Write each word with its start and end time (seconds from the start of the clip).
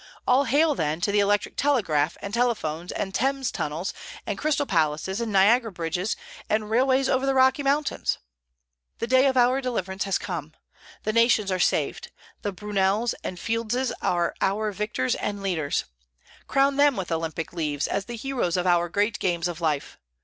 All 0.27 0.45
hail, 0.45 0.73
then, 0.73 0.99
to 1.01 1.11
the 1.11 1.19
electric 1.19 1.55
telegraph 1.55 2.17
and 2.23 2.33
telephones 2.33 2.91
and 2.91 3.13
Thames 3.13 3.51
tunnels 3.51 3.93
and 4.25 4.35
Crystal 4.35 4.65
Palaces 4.65 5.21
and 5.21 5.31
Niagara 5.31 5.71
bridges 5.71 6.15
and 6.49 6.71
railways 6.71 7.07
over 7.07 7.27
the 7.27 7.35
Rocky 7.35 7.61
Mountains! 7.61 8.17
The 8.97 9.05
day 9.05 9.27
of 9.27 9.37
our 9.37 9.61
deliverance 9.61 10.07
is 10.07 10.17
come; 10.17 10.53
the 11.03 11.13
nations 11.13 11.51
are 11.51 11.59
saved; 11.59 12.09
the 12.41 12.51
Brunels 12.51 13.13
and 13.23 13.37
the 13.37 13.41
Fieldses 13.41 13.91
are 14.01 14.33
our 14.41 14.71
victors 14.71 15.13
and 15.13 15.43
leaders! 15.43 15.85
Crown 16.47 16.77
them 16.77 16.97
with 16.97 17.11
Olympic 17.11 17.53
leaves, 17.53 17.85
as 17.85 18.05
the 18.05 18.15
heroes 18.15 18.57
of 18.57 18.65
our 18.65 18.89
great 18.89 19.19
games 19.19 19.47
of 19.47 19.61
life. 19.61 19.99